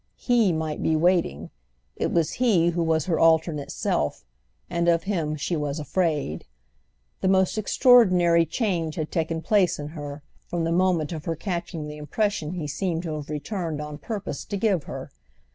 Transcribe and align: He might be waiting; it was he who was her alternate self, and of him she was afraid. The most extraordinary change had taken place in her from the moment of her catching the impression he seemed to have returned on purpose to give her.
He 0.17 0.51
might 0.51 0.81
be 0.81 0.95
waiting; 0.95 1.51
it 1.95 2.11
was 2.11 2.31
he 2.41 2.69
who 2.69 2.81
was 2.81 3.05
her 3.05 3.19
alternate 3.19 3.69
self, 3.69 4.25
and 4.67 4.87
of 4.87 5.03
him 5.03 5.35
she 5.35 5.55
was 5.55 5.79
afraid. 5.79 6.45
The 7.19 7.27
most 7.27 7.55
extraordinary 7.55 8.47
change 8.47 8.95
had 8.95 9.11
taken 9.11 9.43
place 9.43 9.77
in 9.77 9.89
her 9.89 10.23
from 10.47 10.63
the 10.63 10.71
moment 10.71 11.11
of 11.11 11.25
her 11.25 11.35
catching 11.35 11.87
the 11.87 11.97
impression 11.97 12.53
he 12.53 12.65
seemed 12.65 13.03
to 13.03 13.13
have 13.13 13.29
returned 13.29 13.79
on 13.79 13.99
purpose 13.99 14.43
to 14.45 14.57
give 14.57 14.85
her. 14.85 15.11